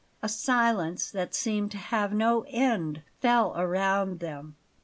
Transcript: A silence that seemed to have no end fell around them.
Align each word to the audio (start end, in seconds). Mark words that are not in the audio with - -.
A 0.23 0.29
silence 0.29 1.11
that 1.11 1.35
seemed 1.35 1.69
to 1.73 1.77
have 1.77 2.11
no 2.11 2.43
end 2.49 3.03
fell 3.19 3.53
around 3.55 4.19
them. 4.19 4.55